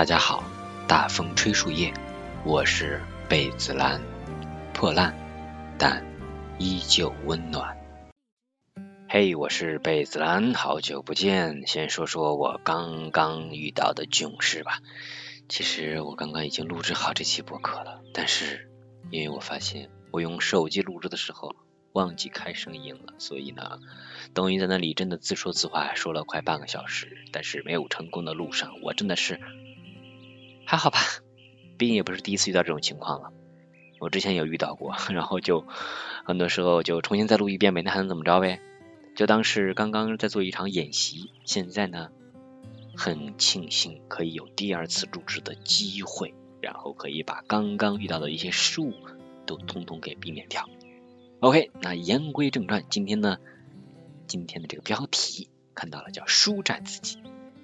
[0.00, 0.42] 大家好，
[0.88, 1.92] 大风吹树叶，
[2.42, 4.00] 我是贝子兰，
[4.72, 5.14] 破烂
[5.78, 6.02] 但
[6.58, 7.76] 依旧温暖。
[9.10, 11.66] 嘿，我是贝子兰，好久不见。
[11.66, 14.78] 先说说我刚刚遇到的囧事吧。
[15.50, 18.70] 其实我刚刚已经录制好这期播客了，但是
[19.10, 21.54] 因为我发现我用手机录制的时候
[21.92, 23.80] 忘记开声音了，所以呢，
[24.32, 28.80] 等于在那里真的自说自话说了快半个小时，但是没有成功的录上。
[28.80, 29.38] 我真的是。
[30.70, 31.00] 还好吧，
[31.78, 33.32] 毕竟也不是第一次遇到这种情况了。
[33.98, 35.66] 我之前有遇到过，然后就
[36.24, 38.60] 很多时候就重新再录一遍呗，那还能怎么着呗？
[39.16, 41.32] 就当是刚刚在做一场演习。
[41.44, 42.10] 现在呢，
[42.94, 48.94] 很庆幸可以有第二次录制的机会，然后可以把刚刚遇到的一些失误
[49.46, 50.70] 都通通给避免掉。
[51.40, 53.38] OK，那言归正传，今天呢，
[54.28, 57.18] 今天的这个标题看到了，叫舒展自己。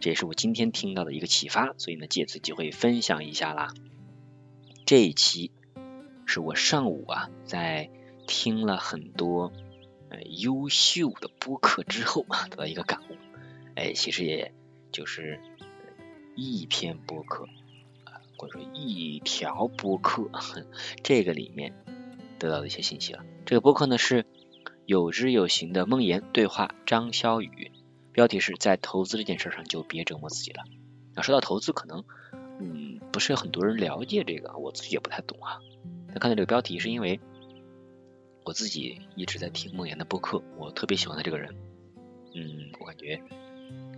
[0.06, 3.74] 这也是我今天听到的一个启发，所以呢，借此机会分享一下啦。
[4.84, 5.50] 这一期
[6.26, 7.90] 是我上午啊，在
[8.28, 9.52] 听了很多
[10.08, 13.16] 呃优秀的播客之后，得到一个感悟。
[13.74, 14.54] 哎，其实也
[14.92, 15.40] 就是
[16.36, 17.48] 一篇播客
[18.04, 20.30] 啊，或者说一条播客，
[21.02, 21.74] 这个里面
[22.38, 23.24] 得到的一些信息了。
[23.44, 24.24] 这个播客呢是
[24.84, 27.72] 有知有行的梦言对话张潇雨。
[28.16, 30.64] 标题是在投资这件事上就别折磨自己了。
[31.14, 32.02] 啊，说到投资，可能
[32.58, 35.60] 嗯不是很多人了解这个，我自己也不太懂啊。
[36.14, 37.20] 那看到这个标题，是因为
[38.42, 41.54] 我自己一直在听梦岩的播客，我特别喜欢他这个人。
[42.34, 43.20] 嗯，我感觉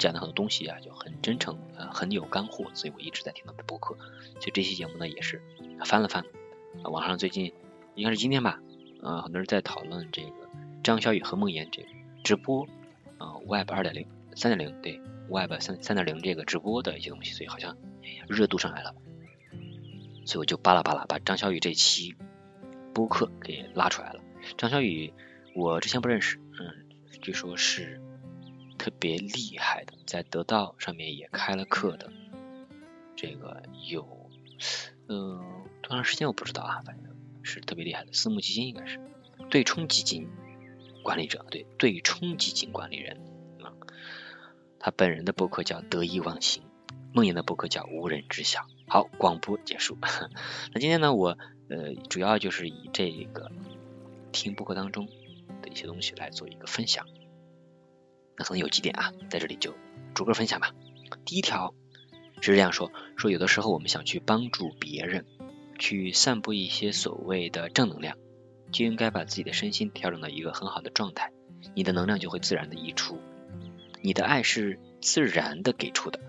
[0.00, 3.94] 讲的很多东西啊就很真诚，呃很有干货，所以我一直在听他的播客。
[4.41, 5.41] 所以这期节目呢也是
[5.84, 6.25] 翻了翻，
[6.82, 7.53] 网上最近
[7.94, 8.60] 应该是今天吧，
[9.00, 10.32] 呃很多人在讨论这个
[10.82, 11.88] 张小雨和梦岩这个
[12.25, 12.66] 直播。
[13.19, 17.76] 啊，Web 二点零、三点零，对，Web 三三点零这个直播的一些东西，所以好像
[18.28, 18.94] 热度上来了，
[20.25, 22.15] 所以我就巴拉巴拉把张小雨这期
[22.94, 24.20] 播客给拉出来了。
[24.56, 25.12] 张小雨
[25.54, 26.87] 我之前不认识，嗯，
[27.20, 28.00] 据说是
[28.78, 32.12] 特别厉害的，在得道上面也开了课的，
[33.16, 34.31] 这个有，
[35.09, 35.41] 嗯，
[35.82, 39.00] 多长时间我不知道啊，反正是特别厉害的，私募基金应该是
[39.50, 40.28] 对冲基金。
[41.03, 43.16] 管理者对对冲基金管理人
[43.62, 43.72] 啊，
[44.78, 46.62] 他本人的博客叫得意忘形，
[47.12, 48.66] 梦魇的博客叫无人知晓。
[48.86, 49.97] 好，广播结束。
[50.72, 51.37] 那今天呢，我
[51.69, 53.50] 呃主要就是以这个
[54.32, 55.06] 听博客当中
[55.62, 57.06] 的一些东西来做一个分享。
[58.37, 59.75] 那可能有几点啊，在这里就
[60.14, 60.75] 逐个分享吧。
[61.25, 61.75] 第一条
[62.41, 65.26] 是这样说：说有的时候我们想去帮助别人，
[65.78, 68.16] 去散布一些所谓的正能量。
[68.71, 71.33] 就应该把自己的身心调整到一个很好的状态，
[71.75, 73.19] 你的能量就会自然的溢出。
[74.01, 76.21] 你的爱是自然的给出的，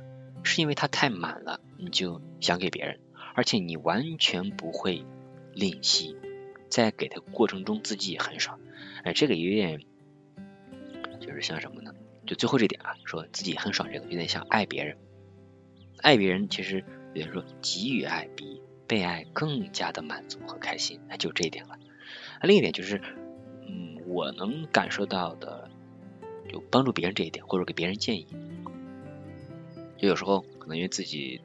[0.43, 2.99] 是因为它太满了，你就想给别人，
[3.35, 5.05] 而且你完全不会
[5.53, 6.15] 吝惜，
[6.69, 8.59] 在给的过程中自己也很爽。
[9.03, 9.81] 哎，这个有点
[11.19, 11.93] 就是像什么呢？
[12.25, 14.97] 就最后这点啊，说自己很爽，这个有点像爱别人。
[16.01, 16.83] 爱别人其实
[17.13, 21.77] 比如说给予爱比被爱更加的满足和开心，那就这一点了。
[22.39, 23.01] 还另一点就是，
[23.67, 25.69] 嗯，我能感受到的，
[26.47, 28.25] 就帮助别人这一点，或者给别人建议，
[29.97, 31.41] 就有时候可能因为自己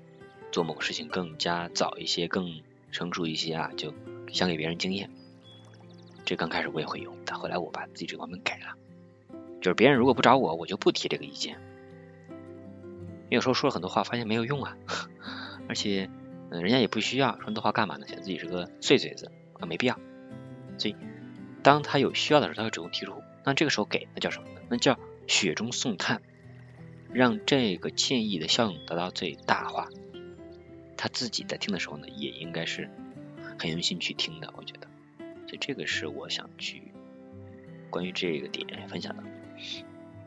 [0.53, 2.61] 做某个事情更加早一些、更
[2.93, 3.93] 成熟一些啊，就
[4.29, 5.11] 想给别人经验。
[6.25, 8.77] 这刚开始我也会有，但后来我把自己这方面改了，
[9.61, 11.59] 就是别人如果不找我，我就不提这个意见。
[13.25, 14.77] 因为有时候说了很多话，发现没有用啊，
[15.69, 16.09] 而且
[16.51, 18.07] 嗯，人家也不需要说那么多话干嘛呢？
[18.07, 19.99] 显得自己是个碎嘴子啊，没必要。
[20.79, 20.97] 所以，
[21.63, 23.23] 当他有需要的时候，他会主动提出。
[23.45, 24.61] 那这个时候给，那叫什么呢？
[24.71, 26.23] 那叫雪中送炭，
[27.13, 29.89] 让这个建议的效用得到最大化。
[30.97, 32.89] 他自己在听的时候呢，也应该是
[33.59, 34.53] 很用心去听的。
[34.57, 34.89] 我觉得，
[35.47, 36.83] 所以这个是我想去
[37.91, 39.23] 关于这个点分享的。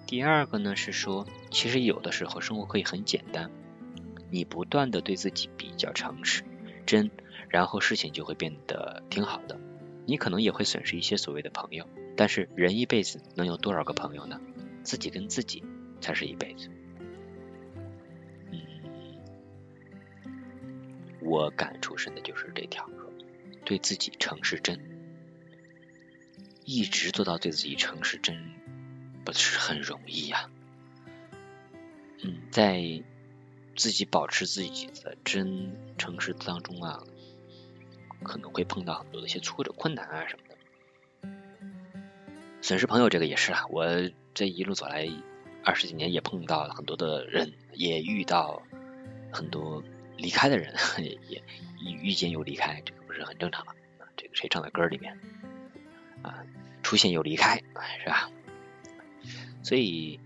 [0.06, 3.50] 第二个呢是说，其实有的时候生活可以很简单，
[4.30, 6.44] 你不断的对自己比较诚实、
[6.86, 7.10] 真，
[7.50, 9.60] 然后事情就会变得挺好的。
[10.07, 14.39] 你可能也会损失一些所谓的朋友，但是人一辈子能有多少个朋友呢？
[14.81, 15.65] 自己跟自己
[16.00, 16.69] 才是一辈子。
[18.51, 18.59] 嗯，
[21.19, 22.89] 我感触深的就是这条，
[23.65, 24.80] 对自己诚实真，
[26.63, 28.53] 一直做到对自己诚实真，
[29.25, 30.50] 不是很容易呀。
[32.24, 33.03] 嗯，在
[33.75, 37.03] 自己保持自己的真诚实当中啊。
[38.24, 40.58] 可能会碰到很多的一些挫折、困难啊什么的，
[42.62, 43.66] 损失朋友这个也是啊。
[43.69, 43.86] 我
[44.34, 45.10] 这一路走来
[45.64, 48.62] 二十几年，也碰到了很多的人，也遇到
[49.31, 49.84] 很多
[50.18, 50.74] 离开的人
[51.30, 51.44] 也
[51.80, 53.74] 遇见又离开，这个不是很正常吗？
[54.16, 55.20] 这个谁唱的歌里面
[56.24, 56.44] 啊，
[56.84, 57.62] 出现又离开，
[58.04, 58.31] 是吧？
[59.63, 60.20] 所以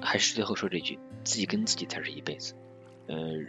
[0.00, 2.54] 还是最后说这句，自己跟自己才是一辈子。
[3.08, 3.46] 嗯，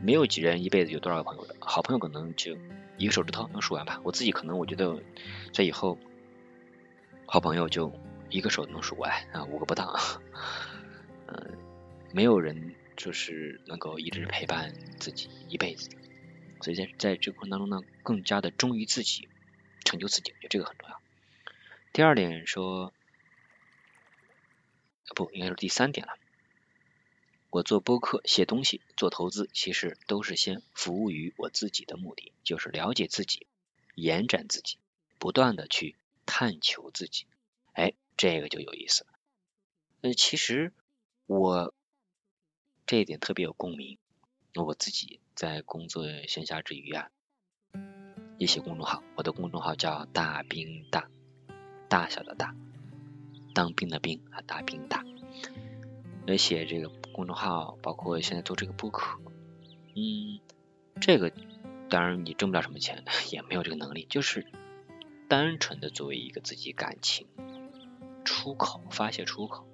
[0.00, 2.56] 没有几人一辈子有多少个朋友的，好朋友可能就
[2.96, 4.00] 一个手指头能数完吧。
[4.02, 5.02] 我自己可能我觉得
[5.52, 5.98] 在以后
[7.26, 7.92] 好朋友就
[8.30, 9.94] 一个手能数过来啊，五个不到。
[11.26, 11.58] 嗯，
[12.12, 15.90] 没有人就是能够一直陪伴自己一辈子，
[16.60, 19.28] 所以在在这个过程当中呢，更加的忠于自己，
[19.84, 21.00] 成就自己，我觉得这个很重要。
[21.92, 22.92] 第二点说，
[25.14, 26.14] 不应该是第三点了。
[27.54, 33.46] 我做播客、写东西、做投资，其实都是先服务于我自己的目的，就是了解自己，
[33.94, 34.78] 延展自己，
[35.20, 35.94] 不断的去
[36.26, 37.26] 探求自己。
[37.72, 39.10] 哎，这个就有意思了。
[40.00, 40.72] 呃，其实。
[41.26, 41.72] 我
[42.86, 43.96] 这一点特别有共鸣。
[44.54, 47.08] 我自己在工作闲暇之余啊，
[48.36, 49.02] 也写公众号。
[49.14, 51.08] 我的公众号叫大兵大，
[51.88, 52.54] 大小的大，
[53.54, 55.02] 当兵的兵啊，大兵大。
[56.26, 59.18] 来写这个公众号，包括现在做这个播客。
[59.96, 60.40] 嗯，
[61.00, 61.32] 这个
[61.88, 64.46] 当然你挣不了什么钱， 也没有这个能力，就是
[65.28, 67.26] 单纯的作为一个自己感情
[68.24, 69.66] 出口，发泄出口。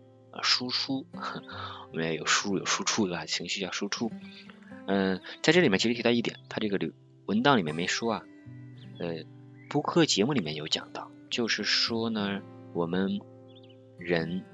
[0.43, 1.06] 输出，
[1.91, 3.26] 我们要有输入有输出对吧？
[3.26, 4.12] 情绪要输出。
[4.87, 6.79] 嗯，在这里面其实提到一点，他这个
[7.26, 8.23] 文档里面没说啊。
[9.00, 9.25] 呃，
[9.69, 12.43] 播客节目里面有讲到，就是说呢，
[12.75, 13.20] 我们
[13.99, 14.44] 人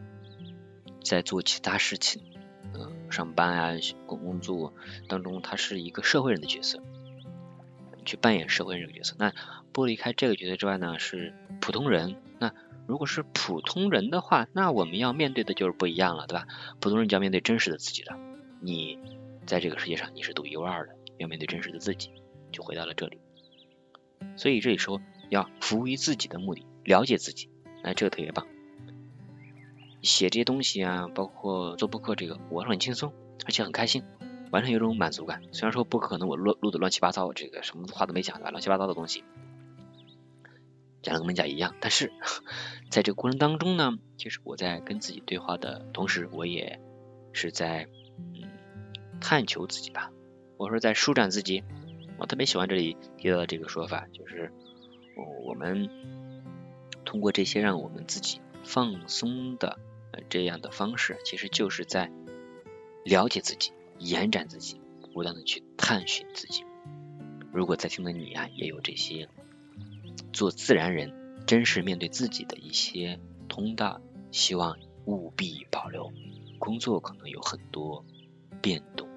[1.08, 2.22] 在做其他事情，
[2.74, 3.72] 嗯，上班啊、
[4.06, 4.74] 工作
[5.08, 6.82] 当中，他是一个社会人的角色，
[8.04, 9.14] 去扮演社会人这个角色。
[9.18, 9.32] 那
[9.72, 12.16] 剥离开这个角色之外呢，是普通人。
[12.38, 12.52] 那
[12.86, 16.46] 如果是普通人的话，那我们要面对的就是不一样了，对吧？
[16.80, 18.18] 普通人就要面对真实的自己了。
[18.60, 18.98] 你
[19.46, 22.10] 在这个世界上你是独一无二的，要面对真实的自己，
[22.52, 23.20] 就回到了这里。
[24.36, 25.00] 所以这里说
[25.30, 27.48] 要服务于自己的目的，了解自己，
[27.82, 28.46] 哎，这个特别棒。
[30.06, 33.12] 写这些东西啊，包括做播客这个，我很轻松，
[33.44, 34.04] 而且很开心，
[34.50, 35.42] 完全有种满足感。
[35.52, 39.24] 虽然说播客可能我录录的乱七八糟，这个什么话都没讲的乱七八糟的东西。
[41.02, 42.12] 讲的跟没讲一样，但是
[42.90, 46.80] 在这个过程当中呢，其实我在跟自己对话的同时，我也
[47.32, 47.86] 是在
[48.34, 48.48] 嗯
[49.20, 50.10] 探求自己吧，
[50.56, 51.62] 我说在舒展自己。
[52.18, 54.50] 我特别喜欢这里提到的这个说法，就是
[55.44, 55.90] 我们
[57.04, 59.78] 通过这些让我们自己放松的
[60.28, 62.10] 这样的方式，其实就是在
[63.04, 64.80] 了解自己、延展自己，
[65.12, 66.64] 不断的去探寻自己。
[67.52, 69.28] 如果在听的你啊，也有这些。
[70.32, 71.14] 做自然人，
[71.46, 73.18] 真实面对自己的一些
[73.48, 76.12] 通道，希望务必保留。
[76.58, 78.04] 工作可能有很多
[78.60, 79.08] 变动，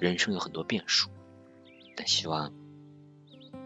[0.00, 1.10] 人生有很多变数，
[1.94, 2.54] 但希望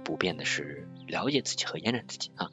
[0.04, 2.50] 不变的是了解自己和延展自己啊。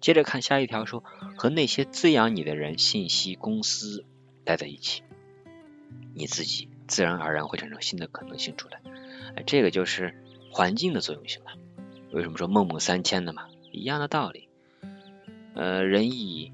[0.00, 1.04] 接着看下一条，说
[1.36, 4.04] 和那些滋养你的人、信息公司
[4.44, 5.02] 待在一起，
[6.14, 8.80] 你自己自然而然会产生新的可能性出来。
[9.36, 10.14] 哎，这个就是
[10.50, 11.52] 环境的作用性了。
[12.12, 13.48] 为什么说孟孟三迁的嘛？
[13.72, 14.48] 一样的道理。
[15.54, 16.52] 呃，人以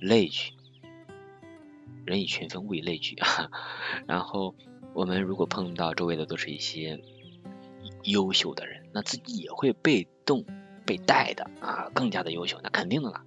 [0.00, 0.52] 类聚，
[2.04, 3.16] 人以群分，物以类聚。
[4.08, 4.54] 然后
[4.92, 7.00] 我们如果碰到周围的都是一些
[8.02, 10.44] 优秀的人，那自己也会被动
[10.90, 13.22] 被带的啊，更加的优秀，那肯定的了。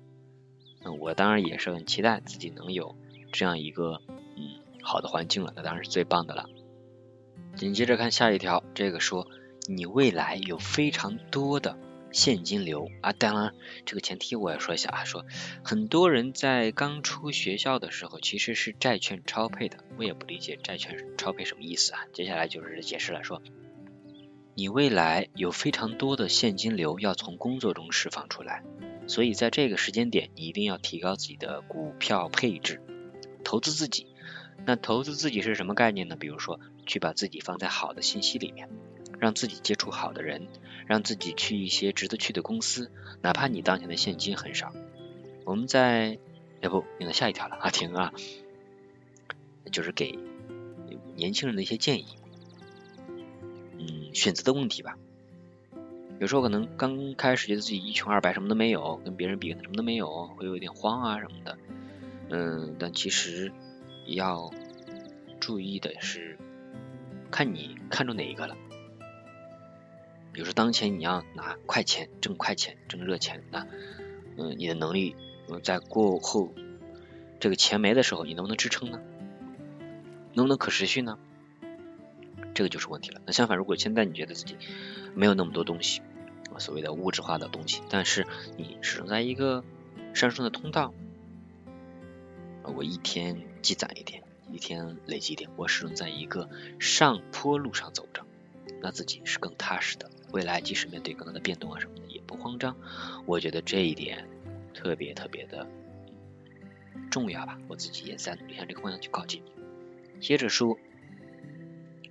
[0.82, 2.98] 那我当然也是很期待自己能有
[3.32, 4.02] 这样一个
[4.36, 6.50] 嗯好的环境了，那当然是最棒的了。
[7.56, 9.28] 紧接着看下一条，这个说。
[9.66, 11.80] 你未来有非常多的
[12.12, 13.14] 现金流啊！
[13.14, 13.54] 当然，
[13.86, 15.26] 这个前提我要说一下啊，说
[15.64, 22.02] 很多人在刚出学校的时候其实是债券超配的，我也不理解债券超配什么意思啊。
[22.12, 23.42] 接下来就是解释了，说
[24.56, 28.64] 你未来有非常多的现金流要从工作中释放出来，
[29.08, 32.82] 所以在这个时间点，你一定要提高自己的股票配置，
[33.44, 34.08] 投资自己。
[34.66, 36.16] 那投资自己是什么概念呢？
[36.16, 38.70] 比如说，去把自己放在好的信息里面。
[39.20, 40.48] 让自己接触好的人，
[40.86, 42.92] 让自己去一些值得去的公司，
[43.22, 44.74] 哪怕你当前的现金很少。
[45.46, 46.20] 我们在，
[46.60, 48.12] 要不，念到下一条了啊，停啊，
[49.72, 50.20] 就是给
[51.16, 52.18] 年轻人的一些建议。
[54.14, 54.98] 选择的问题吧。
[56.20, 61.58] 有时候可能刚开始觉得自己一穷二白，什么都没有，跟别人比什么都没有，会有点慌啊什么的。
[62.30, 63.52] 嗯，但其实
[64.06, 64.52] 要
[65.40, 66.38] 注意的是，
[67.30, 68.56] 看你看中哪一个了。
[70.32, 73.68] 比如说，当前你要拿快钱、挣快钱、挣热钱，那
[74.38, 75.16] 嗯，你的能力
[75.62, 76.54] 在过后
[77.40, 79.02] 这个钱没的时候，你能不能支撑呢？
[80.34, 81.20] 能不能可持续呢？
[82.54, 83.22] 这个就是问题了。
[83.26, 84.58] 那相反，如果现在你觉得自己
[85.16, 86.02] 没有那么多东西，
[86.60, 89.64] 所谓的物质化的东西，但是你始终在一个
[90.14, 90.94] 上升的通道，
[92.64, 96.48] 我一天积攒一点，一天累积一点，我始终在一个
[96.80, 98.24] 上坡路上走着，
[98.82, 100.12] 那自己是更踏实的。
[100.32, 102.78] 未来即使面对更大的变动啊什么的，也不慌张。
[103.26, 104.28] 我觉得这一点
[104.76, 105.68] 特别特别的
[107.10, 109.42] 重要吧，我自己也在努力向这个方向去靠近。
[110.22, 110.78] 接着说。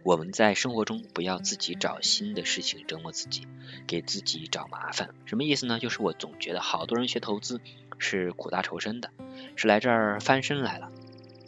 [0.05, 3.47] 我们在生活中不要自己找新的事情折磨自己，
[3.87, 5.15] 给自己找麻烦。
[5.27, 5.79] 什么意思呢？
[5.79, 7.61] 就是我总觉得好多人学投资
[7.99, 9.11] 是苦大仇深的，
[9.55, 10.91] 是来这儿翻身来了。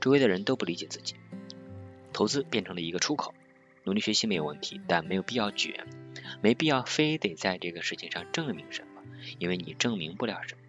[0.01, 1.17] 周围的人都不理解自己，
[2.13, 3.35] 投资变成了一个出口。
[3.83, 5.87] 努力学习没有问题，但没有必要卷，
[6.41, 9.03] 没必要非得在这个事情上证明什么，
[9.39, 10.61] 因为你证明不了什么。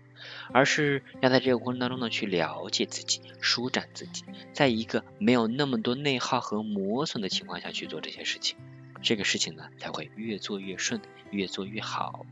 [0.51, 4.23] 而是要在这个过程当中呢，去了解自己，舒展自己，
[4.53, 8.57] 在一个没有那么多内耗和磨损的情况下去做这些事情，
[9.01, 12.25] 这个事情呢才会越做越顺，越做越好。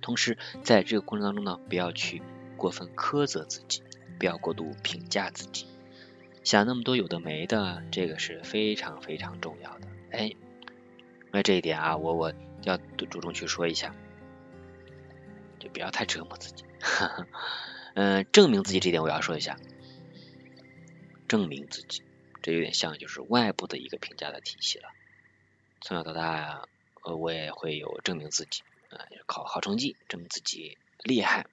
[0.00, 2.20] 同时，在这个过程当中呢，不要去
[2.56, 3.82] 过分苛责自己，
[4.18, 5.66] 不要过度评价自己，
[6.42, 9.88] 想那么多有的没的，这个是非常非常重要的。
[10.10, 10.32] 哎，
[11.30, 12.32] 那这一点啊，我我
[12.64, 13.94] 要着重去说一下，
[15.58, 16.64] 就不要太折磨自己。
[17.94, 19.56] 嗯， 证明自己这一点我要说一下，
[21.26, 22.02] 证明自己，
[22.42, 24.88] 这有点像就是外部的一个评价的体系了。
[25.80, 26.68] 从小到大，
[27.04, 31.46] 呃，我也会有证明自己，呃，考好成绩，证明自己厉害，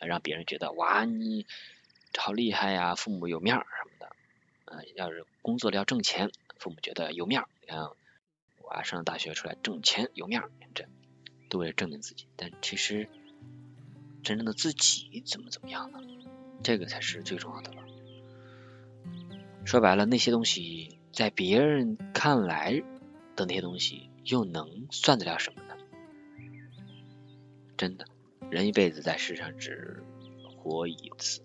[0.00, 1.46] 让别人觉得哇，你
[2.18, 4.16] 好厉害呀，父母有面儿什么的。
[4.64, 7.48] 呃，要是工作了要挣钱，父母觉得有面儿。
[7.60, 7.78] 你看，
[8.58, 10.86] 我上了大学出来挣钱有面儿，这
[11.48, 13.08] 都为了证明自己，但其实。
[14.22, 15.98] 真正的自己怎么怎么样呢？
[16.62, 17.82] 这个才是最重要的了。
[19.64, 22.82] 说白了，那些东西在别人看来
[23.34, 25.74] 的那些东西，又能算得了什么呢？
[27.76, 28.06] 真的，
[28.48, 30.04] 人一辈子在世上只
[30.56, 31.42] 活一次，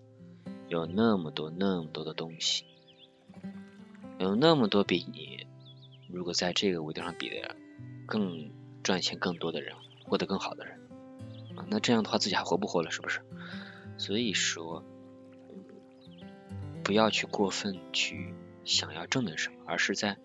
[0.67, 2.65] 有那么多那么多的东西，
[4.19, 5.47] 有那么多比你
[6.09, 7.55] 如果在这个维度上比的
[8.05, 8.51] 更
[8.83, 10.76] 赚钱更多的人，过得更好的人。
[11.69, 12.91] 那这样的话，自己还活不活了？
[12.91, 13.21] 是不是？
[13.97, 14.83] 所以说，
[16.83, 18.33] 不要去过分去
[18.63, 20.17] 想要证明什么，而是在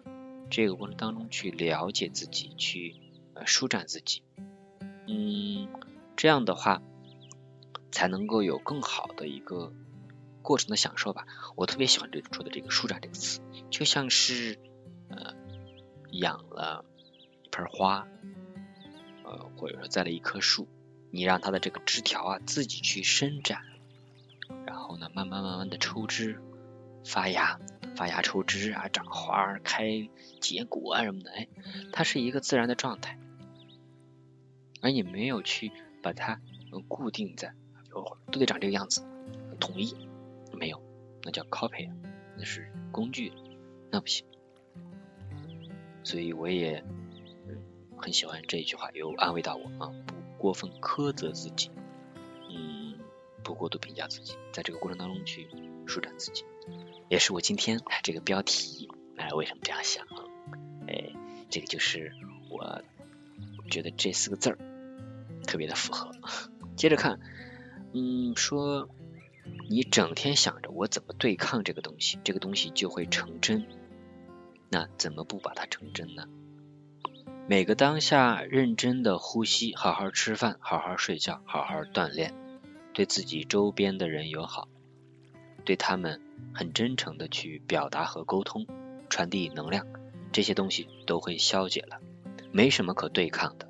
[0.51, 2.97] 这个过程当中去了解自己，去
[3.47, 4.23] 舒展自己。
[5.09, 5.69] 嗯，
[6.17, 6.83] 这样的话
[7.91, 9.73] 才能够有更好的一个
[10.43, 11.27] 过程的享受吧。
[11.57, 14.59] 我特别喜欢这说的这个“舒展”这个词，就像是
[15.09, 15.35] 呃
[16.11, 16.85] 养了
[17.43, 18.07] 一盆花，
[19.25, 20.69] 呃或者说栽了一棵树。
[21.15, 23.61] 你让它的这个枝条啊自己去伸展，
[24.67, 26.41] 然后呢，慢慢慢慢的抽枝、
[27.05, 27.61] 发芽、
[27.95, 30.09] 发芽抽枝啊，长花、开
[30.41, 31.49] 结果啊什么的，哎，
[31.93, 33.19] 它是一个自然的状态，
[34.81, 35.71] 而你没有去
[36.03, 36.41] 把它
[36.89, 37.53] 固定在，
[37.91, 39.05] 都得长这个样子，
[39.61, 39.95] 统一
[40.55, 40.83] 没有，
[41.25, 41.91] 那叫 copy，
[42.39, 43.35] 那是工具，
[43.91, 44.27] 那不行。
[46.05, 46.83] 所以我也
[47.99, 49.93] 很喜欢这一句话，又安慰到我啊。
[50.43, 51.71] 过分苛责自己，
[52.51, 52.99] 嗯，
[53.45, 55.49] 不过度评价自己，在这个过程当中去
[55.87, 56.45] 舒展自己，
[57.09, 60.27] 也是我今天这个标题哎为什么这样想啊？
[60.89, 61.13] 哎，
[61.49, 62.13] 这个就是
[62.51, 62.83] 我
[63.71, 64.59] 觉得这四个字儿
[65.47, 66.11] 特别的符合。
[66.75, 67.21] 接着看，
[67.95, 68.89] 嗯，说
[69.71, 73.65] 你整天想着我怎么对抗这个东西，这个东西就会成真，
[74.71, 76.27] 那怎么不把它成真呢？
[77.49, 82.33] 每个当下，认真的呼吸，好好吃饭，好好睡觉，好好锻炼，
[82.95, 84.69] 对自己周边的人友好，
[85.65, 86.21] 对他们
[86.55, 88.67] 很真诚的去表达和沟通，
[89.11, 89.87] 传递能量，
[90.31, 92.01] 这些东西都会消解了，
[92.53, 93.69] 没什么可对抗的。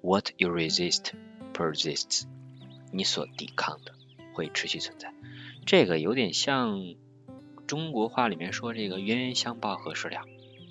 [0.00, 1.12] What you resist
[1.52, 2.24] persists，
[2.92, 3.94] 你所抵抗的
[4.32, 5.12] 会持续存在。
[5.66, 6.94] 这个有点像
[7.66, 10.22] 中国话里面说这个冤冤相报何时了。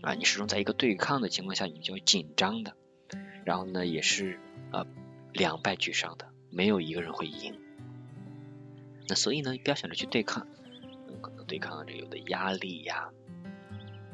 [0.01, 2.73] 啊，你始终在一个对抗的情况下，你就紧张的，
[3.43, 4.39] 然后呢，也是
[4.71, 4.85] 呃
[5.33, 7.59] 两败俱伤的，没有一个人会赢。
[9.07, 10.47] 那所以呢，不要想着去对抗，
[11.21, 13.09] 可能对抗这有的压力呀，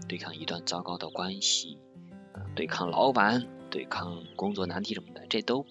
[0.08, 1.78] 对抗一段糟糕的关系，
[2.56, 5.66] 对抗老板，对抗工作难题什么的，这都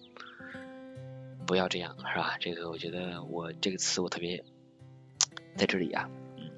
[1.47, 2.37] 不要这样，是吧？
[2.39, 4.45] 这个我觉得我这个词我特别
[5.57, 6.51] 在这里啊，嗯，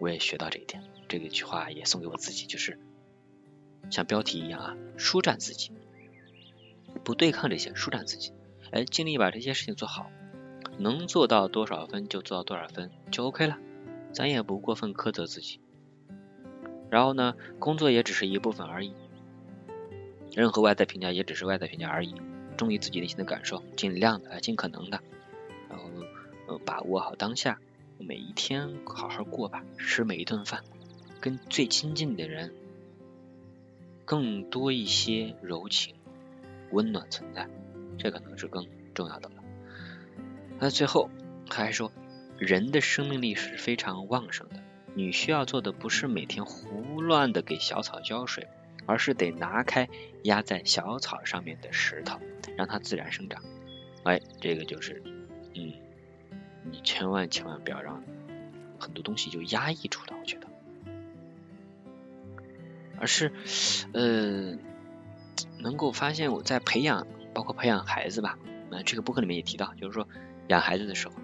[0.00, 0.82] 我也学到这一点。
[1.08, 2.78] 这个句话也送给我自己，就是
[3.90, 5.72] 像标题一样啊，舒展自己，
[7.04, 8.32] 不对抗这些，舒展自己，
[8.70, 10.10] 哎，尽力把这些事情做好，
[10.78, 13.58] 能做到多少分就做到多少分就 OK 了，
[14.12, 15.60] 咱也不过分苛责自己，
[16.90, 18.92] 然后呢，工作也只是一部分而已，
[20.34, 22.14] 任何外在评价也只是外在评价而已。
[22.56, 25.02] 忠于自己内心的感受，尽量的、尽可能的，
[25.68, 25.84] 然后
[26.48, 27.58] 呃把握好当下，
[27.98, 30.64] 每一天好好过吧，吃每一顿饭，
[31.20, 32.52] 跟最亲近的人
[34.04, 35.94] 更多一些柔情、
[36.70, 37.48] 温暖存在，
[37.98, 39.34] 这可能是更重要的了。
[40.58, 41.10] 那最后
[41.48, 41.92] 他还说，
[42.38, 44.62] 人的生命力是非常旺盛的。
[44.94, 48.48] 你需要做的不是每天胡乱的给小草浇水，
[48.86, 49.88] 而是得拿开
[50.22, 52.18] 压在小草上面的石头，
[52.56, 53.42] 让它自然生长。
[54.04, 55.02] 哎，这个就是，
[55.54, 55.74] 嗯，
[56.70, 58.02] 你千万千万不要让
[58.78, 60.45] 很多东西就压抑住了，我觉得，
[62.98, 63.32] 而是，
[63.92, 64.56] 呃，
[65.58, 68.38] 能够发现我在培养，包括培养孩子吧，
[68.70, 70.08] 那这个博客里面也提到，就是说
[70.48, 71.14] 养孩子的时候，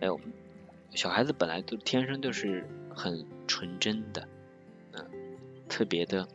[0.00, 0.32] 哎，我们
[0.94, 2.68] 小孩子本来都天生都是。
[2.96, 4.28] 很纯真的，
[4.92, 5.04] 嗯，
[5.68, 6.28] 特别的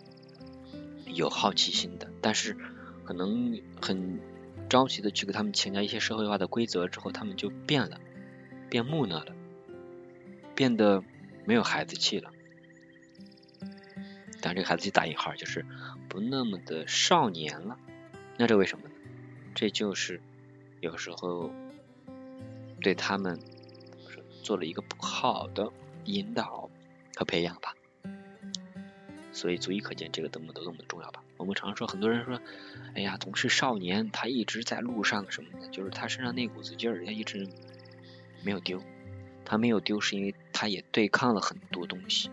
[1.06, 2.58] 有好奇心的，但是
[3.06, 4.20] 可能很
[4.68, 8.02] 着急的去给他们强加一些社会化的规则之后，他们就变了，
[8.70, 9.34] 变木讷了，
[10.54, 11.02] 变得
[11.46, 12.30] 没有孩子气了。
[14.42, 15.66] 但这个孩子气打引号，就是
[16.08, 17.78] 不那么的少年了。
[18.38, 18.96] 那这为什么呢？
[19.56, 20.22] 这就是
[20.80, 21.52] 有时候
[22.82, 23.40] 对他们
[24.44, 25.72] 做了一个不好的。
[26.06, 26.72] 引导
[27.16, 27.76] 和培养吧，
[29.32, 31.22] 所以足以可见这个多么多么的重要吧。
[31.38, 32.42] 我们常说，很多人说，
[32.96, 37.48] 哎呀，总是少年，他一直在路上什么的，就是他身上那股子劲儿，他一直
[38.44, 38.82] 没有丢。
[39.46, 42.32] 他没有丢，是因为他也对抗了很多东西。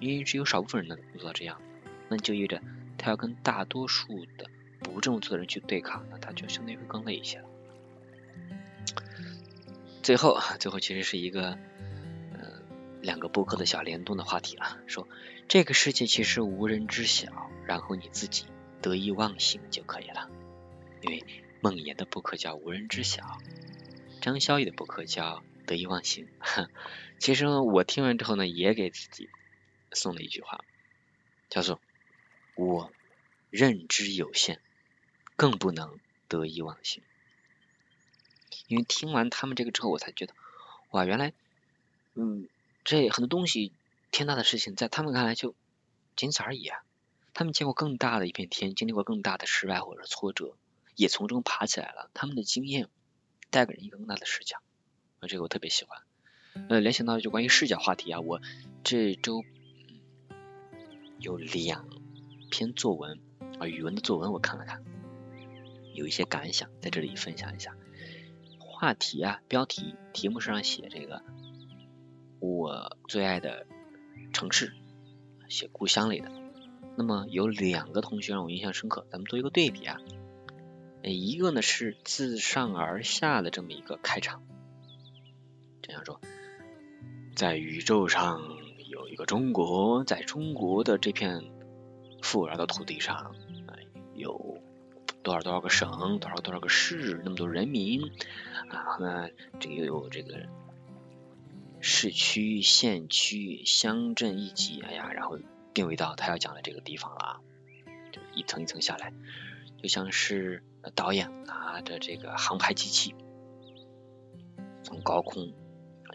[0.00, 1.60] 因为只有少部分人能做到这样，
[2.08, 2.62] 那就意味着
[2.98, 4.50] 他要跟大多数的
[4.80, 7.44] 不这么做的人去对抗，那他就相对会更累一些了。
[10.02, 11.58] 最后，最后其实是一个。
[13.02, 15.06] 两个播客的小联动的话题了，说
[15.46, 18.46] 这个世界其实无人知晓，然后你自己
[18.82, 20.28] 得意忘形就可以了。
[21.02, 21.22] 因为
[21.60, 23.38] 梦妍的播客叫无人知晓，
[24.20, 26.26] 张潇雨的播客叫得意忘形。
[27.20, 29.28] 其实我听完之后呢，也给自己
[29.96, 30.64] 送了一句话，
[31.50, 31.80] 叫做
[32.54, 32.92] 我
[33.50, 34.60] 认知有限，
[35.34, 37.02] 更不能得意忘形。
[38.68, 40.34] 因为听完他们这个之后，我才觉得
[40.90, 41.32] 哇，原来
[42.14, 42.48] 嗯。
[42.88, 43.72] 这很多东西，
[44.12, 45.56] 天大的事情，在他们看来就
[46.14, 46.84] 仅此而已啊！
[47.34, 50.54] 他们见过更大的一片天，经历过更大的失败或者挫折，
[50.94, 52.12] 也从中爬起来了。
[52.14, 52.88] 他们的经验
[53.50, 54.58] 带给人一个更大的视角，
[55.18, 56.00] 啊，这个我特别喜欢。
[56.68, 58.40] 呃，联想到就关于视角话题啊，我
[58.84, 59.44] 这周
[61.26, 61.88] 有两
[62.52, 63.18] 篇作文
[63.58, 64.84] 啊，语文的作文我看了看，
[65.92, 67.76] 有一些感想，在这里分享一下。
[68.60, 71.24] 话题啊，标题题目是上写这个。
[72.38, 73.66] 我最爱的
[74.32, 74.72] 城市，
[75.48, 76.30] 写故乡里的。
[76.96, 79.98] 那么有两个同学让我印象深刻，咱们做一个对比啊。
[81.02, 84.44] 一个呢是自上而下的这么一个开场，
[85.82, 86.20] 这样说，
[87.34, 88.55] 在宇宙上
[88.88, 91.44] 有一个中国，在中国的这片
[92.22, 93.76] 富饶的土地上，啊
[94.14, 94.62] 有
[95.22, 98.02] 多少多少个省，多少多少个市，那么多人民
[98.68, 100.46] 啊，那这个又有这个。
[101.78, 105.38] 市区、县区、乡镇一级，哎呀，然后
[105.72, 107.40] 定位到他要讲的这个地方了，
[108.10, 109.12] 就一层一层下来，
[109.80, 110.64] 就像是
[110.96, 113.14] 导演拿着这个航拍机器，
[114.82, 115.52] 从高空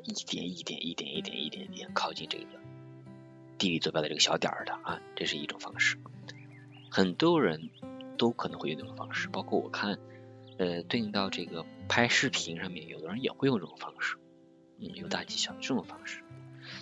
[0.04, 2.46] 一点一点、一点一点、一点一点靠近这个
[3.62, 6.00] 地理坐标的这个小点儿的啊，这是一种方式。
[6.90, 7.70] 很多人
[8.18, 10.00] 都可能会用这种方式，包括我看，
[10.58, 14.18] 呃，对应到这个拍视频上面，有的人也会用这种方式。
[14.80, 16.24] 嗯有大有小的这种方式，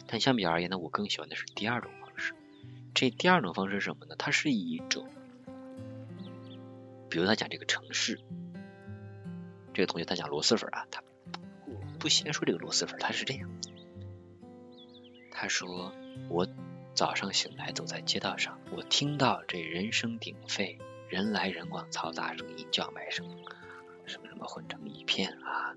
[0.07, 2.33] 但相比而言呢，我更喜欢的是第二种方式。
[2.93, 4.15] 这第二种方式是什么呢？
[4.17, 5.05] 它是一种，
[7.09, 8.21] 比如他讲这个城市，
[9.73, 11.03] 这个同学他讲螺蛳粉啊，他
[11.99, 13.49] 不先说这个螺蛳粉，他是这样，
[15.29, 15.91] 他说
[16.29, 16.47] 我
[16.99, 23.25] 早上醒来走在街道上，我听到这人声鼎沸，人来人往，嘈杂声音、叫卖声，
[24.05, 25.73] 什么什么混成一片啊，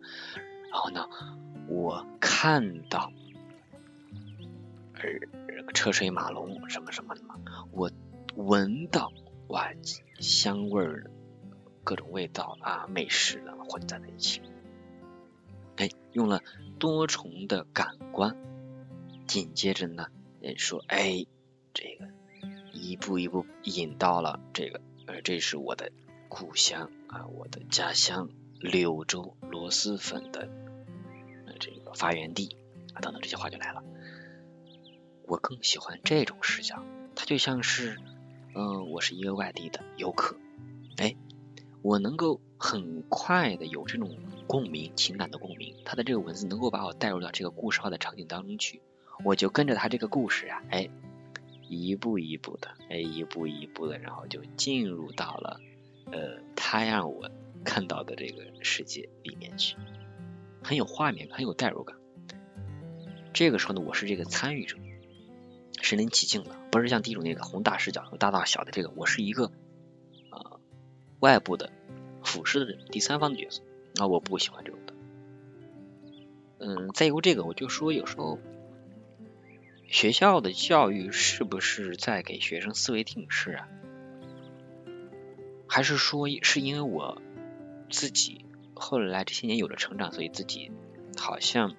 [0.72, 1.06] 然后呢？
[1.68, 3.12] 我看到，
[4.94, 7.37] 呃，车水马龙，什么什么的嘛，
[7.70, 7.88] 我
[8.35, 9.12] 闻到，
[9.46, 9.70] 哇，
[10.18, 11.08] 香味儿，
[11.85, 14.42] 各种味道啊，美食啊，混在了一起。
[15.76, 16.42] 哎，用了
[16.80, 18.37] 多重的感官，
[19.28, 20.08] 紧接着呢，
[20.57, 21.26] 说，哎，
[21.74, 22.09] 这个
[22.72, 25.92] 一步一步引到了这个，呃，这是我的
[26.28, 28.28] 故乡啊，我的家乡
[28.61, 30.48] 柳州螺蛳粉的
[31.61, 31.83] 这个。
[31.94, 32.57] 发源地
[32.94, 33.85] 啊，等等这些话就来了。
[35.26, 36.83] 我更喜欢这种视角，
[37.14, 37.98] 它就像是，
[38.55, 40.38] 嗯，我是一个外地的游客，
[40.96, 41.14] 哎，
[41.83, 48.81] 我能够很快的有这种共鸣，情感的共鸣，他的这个文字能够把我带入到这个故事化的场景当中去，
[49.24, 50.90] 我就跟着他这个故事啊，哎，
[51.68, 55.61] 一步一步的，哎，一步一步的，然后就进入到了，
[56.11, 57.30] 呃，他让我
[57.64, 59.76] 看到的这个世界里面去，
[60.62, 61.96] 很有画面，很有代入感。
[63.32, 64.76] 这个时候呢，我是这个参与者，
[65.80, 69.50] 身临其境的，不是像第一种那个宏大视角和大大小的这个，我是一个
[70.30, 70.61] 呃
[71.20, 71.70] 外部的
[72.22, 73.62] 俯视的第三方的角色，
[73.94, 74.94] 那我不喜欢这种的。
[76.58, 78.38] 嗯，再有这个，我就说有时候
[79.92, 83.68] 学校的教育是不是在给学生思维定式啊？
[85.68, 87.20] 还是说是因为我
[87.90, 90.72] 自己后来这些年有了成长，所以自己
[91.18, 91.76] 好像。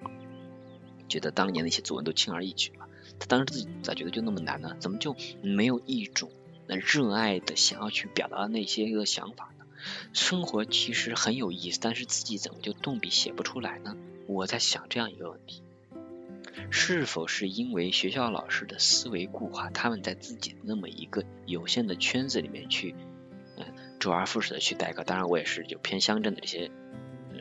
[1.10, 2.88] 觉得当年那些作文都轻而易举了，
[3.19, 4.78] 他当时自己咋觉得就那么难呢？
[4.80, 6.32] 怎么就没有一种
[6.67, 9.65] 那热爱的想要去表达那些个想法呢？
[10.13, 13.97] 生活其实很有意思，但是自己怎么就动笔写不出来呢？
[14.28, 15.62] 我在想这样一个问题：
[16.70, 22.96] 是否是因为学校老师的思维固化，他们在自己那么一个有限的圈子里面去，
[23.58, 23.66] 嗯，
[24.00, 25.04] 周而复始的去代课？
[25.04, 26.72] 当然，我也是就偏乡镇的这些
[27.32, 27.39] 嗯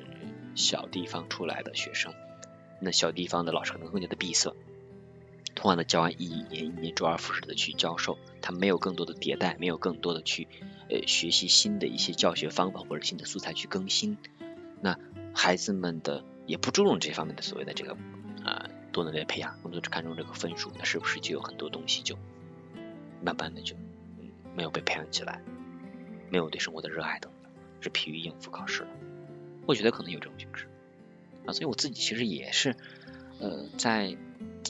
[0.54, 2.12] 小地方出来的学生。
[2.80, 4.54] 那小地方的老师可能更加的闭塞，
[5.54, 10.48] 同样的教完一年一年周而复始的去教授，他没有更多的迭代，没有更多的去
[10.90, 14.18] 呃学习新的一些教学方法或者新的素材去更新，
[14.80, 14.98] 那
[15.32, 17.96] 孩子们的也不注重这方面的所谓的这个
[18.44, 22.16] 啊多能力的培养，更多只看重这个分数，那是不是就有很多东西就
[23.22, 23.74] 慢慢的就
[24.54, 25.42] 没有被培养起来，
[26.30, 27.50] 没有对生活的热爱等等，
[27.80, 28.90] 是疲于应付考试了？
[29.66, 30.68] 我觉得可能有这种形式。
[31.46, 32.76] 啊，所以我自己其实也是，
[33.40, 34.16] 呃，在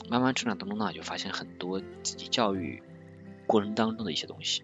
[0.09, 2.81] 慢慢成长当中呢，就发现很多自己教育
[3.45, 4.63] 过程当中的一些东西，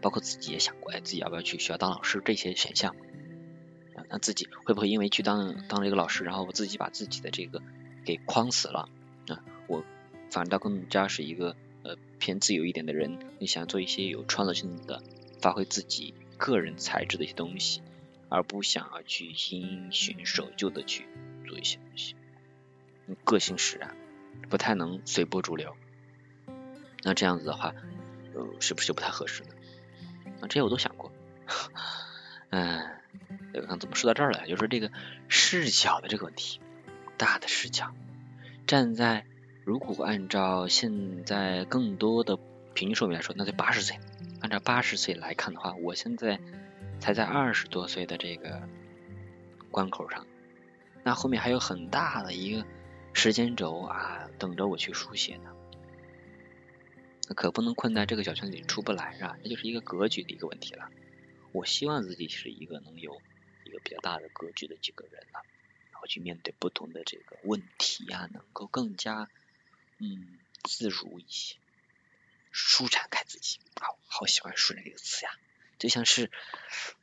[0.00, 2.96] 包括自己也想过，哎，自己要不要去学校当老师这些选项，
[4.08, 7.62] 啊，那自己会不会因为去当当了一个老师，然后我自己把自己的这个
[8.04, 8.88] 给框死了
[9.28, 9.42] 啊？
[9.66, 9.84] 我
[10.30, 15.02] 反倒更加是一个呃偏自由一点的人，你想做一些有创造性的，
[15.40, 17.82] 发挥自己个人才智的一些东西。
[18.30, 21.06] 而不想要去因循守旧的去
[21.46, 22.16] 做一些东西，
[23.22, 23.94] 个性使然，
[24.48, 25.76] 不太能随波逐流。
[27.04, 27.74] 那这样子的话，
[28.34, 29.50] 呃，是不是就不太合适呢？
[30.40, 31.12] 啊这些我都想过。
[32.50, 32.93] 嗯，
[33.66, 34.46] 刚怎么说到这儿了？
[34.46, 34.90] 就是这个
[35.28, 36.60] 视角的这个问题，
[37.16, 37.94] 大的视角，
[38.66, 39.24] 站在
[39.64, 42.36] 如果按照现在更多的
[42.74, 43.98] 平均寿命来说，那就八十岁。
[44.40, 46.40] 按照八十岁来看的话，我现在。
[47.00, 48.62] 才在二十多岁的这个
[49.70, 50.26] 关口上，
[51.02, 52.64] 那后面还有很大的一个
[53.12, 55.50] 时间轴啊，等着我去书写呢。
[57.28, 59.36] 那可不能困在这个小圈子里出不来，是吧？
[59.42, 60.88] 这就是一个格局的一个问题了。
[61.52, 63.20] 我希望自己是一个能有
[63.74, 65.44] 个比较大的格局的几个人了，
[65.90, 69.28] 然后去面对不同的这个问题啊，能够更加
[69.98, 71.56] 嗯自如一些，
[72.50, 73.58] 舒展开自己。
[73.80, 75.32] 好，好喜欢“舒展”这个词呀。
[75.78, 76.30] 就像是，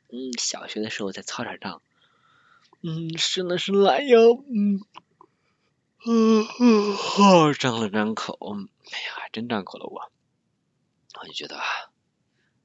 [0.08, 1.82] 嗯，小学的时候在操场上，
[2.80, 4.80] 嗯，伸了伸懒腰，嗯，
[6.04, 8.36] 嗯，张了张口，
[8.90, 10.10] 哎呀，真张口了我，
[11.20, 11.91] 我就觉得啊，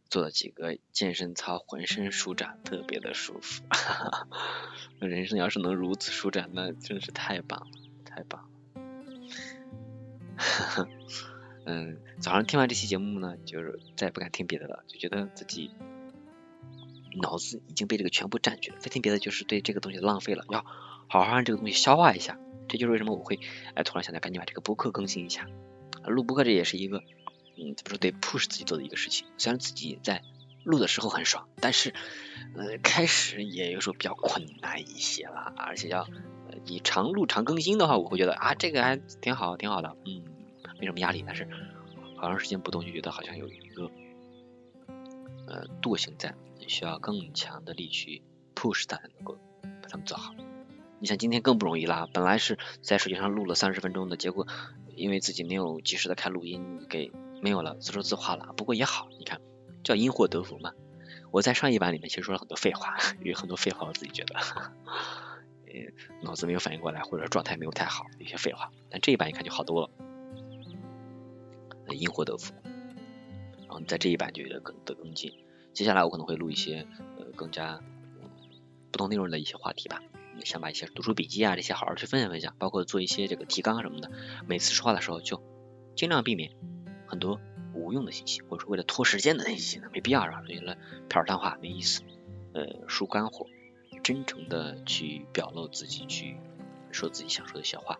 [0.09, 4.27] 做了几个健身操，浑身舒展，特别的舒服，哈哈，
[4.99, 7.67] 人生要是能如此舒展，那真是太棒了，
[8.05, 8.81] 太棒了，
[10.37, 10.89] 哈哈，
[11.65, 15.71] 嗯，早上听完这期节目呢，就是再也不敢听别的了，就觉得自己。
[17.19, 20.45] 脑子已经被这个全部占据了，再听别的就是对这个东西浪费了。
[20.49, 20.63] 要
[21.07, 23.39] 好好让这个东西消化一下，这就是为什么我会
[23.73, 25.47] 哎突然想到赶紧把这个播客更新一下。
[26.05, 27.01] 录播客这也是一个
[27.57, 29.27] 嗯怎么说得 push 自己做的一个事情。
[29.37, 30.23] 虽然自己在
[30.63, 31.93] 录的时候很爽，但是
[32.55, 36.07] 呃开始也有时候比较困难一些了，而且要
[36.65, 40.23] 你常录常更新的话，我会觉得啊这个还挺好挺好的，嗯
[40.79, 41.23] 没什么压力。
[41.25, 41.47] 但是
[42.15, 43.91] 好长时间不动就觉得好像有一个
[45.47, 46.35] 呃惰性在。
[46.69, 48.21] 需要更强的力去
[48.53, 50.33] push 它，能够把它们做好。
[50.99, 54.45] 你像今天更不容易啦，本来是在手机上录了三十分钟的，结果
[54.93, 57.09] 因为自己没有及时的开录音，给
[57.41, 58.53] 没有了，自说自话了。
[58.57, 59.41] 不过也好，你看
[59.83, 60.73] 叫因祸得福嘛。
[61.31, 64.39] 我在上一版里面其实说了很多废话，有很多废话，我自己觉得，
[65.67, 65.73] 呃，
[66.23, 68.71] 脑子没有反应过来，或者状态没有太好，有些废话。
[68.89, 69.89] 但这一版一看就好多了，
[71.93, 72.53] 因祸得福。
[73.59, 75.33] 然后在这一版就有了更得更进。
[75.73, 76.87] 接下来我可能会录一些
[77.19, 77.81] 呃更加
[78.91, 80.01] 不同内容的一些话题吧，
[80.45, 84.09] 想把一些读书笔记啊这些好好去分享分享，包括做一些这个提纲什么的。
[84.47, 85.43] 每次说话的时候就
[85.95, 86.51] 尽量避免
[87.07, 87.39] 很多
[87.73, 90.43] 无用的信息，或者说为了拖时间的信息呢，没必要啊？
[90.47, 90.75] 为了
[91.09, 92.01] 片儿汤话没意思。
[92.53, 93.45] 呃，输干货，
[94.01, 96.37] 真诚的去表露自己，去
[96.91, 97.99] 说自己想说的小话。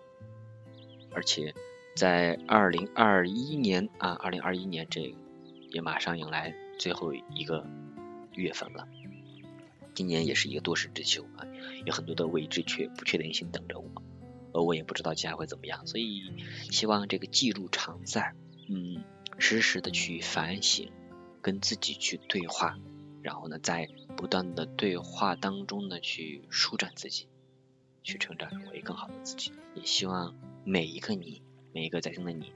[1.11, 1.53] 而且
[1.95, 5.13] 在二零二一年啊，二零二一年这
[5.69, 7.67] 也马上迎来最后一个
[8.33, 8.87] 月份了。
[9.93, 11.45] 今年也是一个多事之秋啊，
[11.85, 13.89] 有很多的未知确不确定性等着我，
[14.53, 16.31] 而我也不知道接下来会怎么样，所以
[16.71, 18.33] 希望这个记录常在，
[18.69, 19.03] 嗯，
[19.38, 20.91] 时时的去反省，
[21.41, 22.77] 跟自己去对话，
[23.21, 27.27] 然后呢，在不断的对话当中呢，去舒展自己，
[28.03, 29.51] 去成长成为更好的自己。
[29.73, 31.41] 也希望每一个你，
[31.73, 32.51] 每一个在听的你，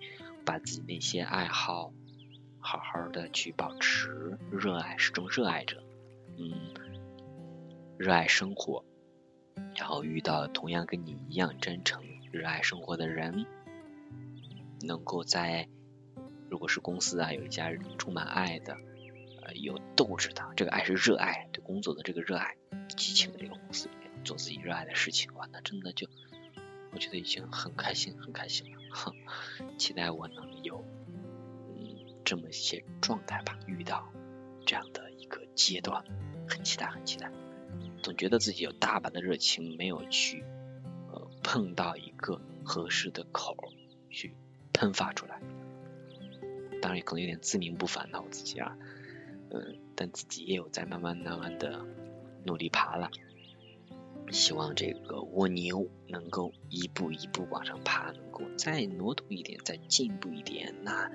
[0.45, 1.93] 把自己那些爱好
[2.59, 5.81] 好好的去保持，热爱，始终热爱着，
[6.37, 6.73] 嗯。
[7.97, 8.83] 热爱生活，
[9.75, 13.45] 然后遇到同样跟你一样真诚、热爱生活的人，
[14.81, 15.69] 能够在
[16.51, 18.73] 如果是公司啊，有一家充满爱的、
[19.41, 22.57] 呃有斗志的，这个爱是热爱对工作的这个热爱、
[22.89, 26.09] 激情的这个公司里面做自己热爱的事情，哇，那真的就
[26.91, 28.81] 我觉得已经很开心、很开心了。
[28.91, 29.15] 哼，
[29.77, 30.85] 期待我能有
[31.69, 34.11] 嗯这么一些状态吧，遇到
[34.65, 36.03] 这样的一个阶段，
[36.49, 37.31] 很期待，很期待。
[38.03, 40.43] 总觉得自己有大把的热情，没有去
[41.13, 43.55] 呃碰到一个合适的口
[44.09, 44.35] 去
[44.73, 45.39] 喷发出来。
[46.81, 48.77] 当然也可能有点自命不凡了，我自己啊，
[49.51, 51.85] 嗯，但自己也有在慢慢慢慢的
[52.43, 53.09] 努力爬了。
[54.31, 61.11] 希望这个蜗牛能够一步一步往上爬，能够再挪动一点，再进步一点，那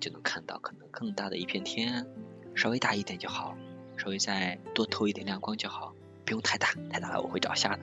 [0.00, 2.06] 就能看到可能更大的一片天，
[2.54, 3.56] 稍微大一点就好。
[3.98, 5.94] 稍微再多透一点亮光就好，
[6.26, 7.82] 不用太大，太大了我会找下的，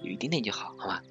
[0.00, 1.02] 有一点点就好，好吗？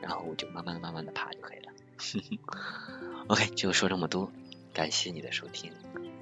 [0.00, 1.72] 然后我就慢慢慢慢的爬就可以了。
[3.28, 4.30] OK，就说这么多，
[4.72, 5.72] 感谢你的收听，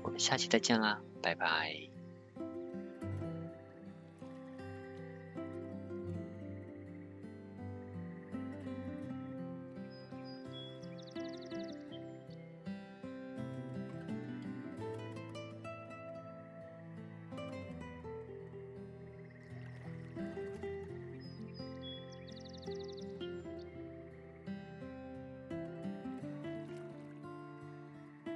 [0.02, 1.93] 我们下期再见啦，拜拜。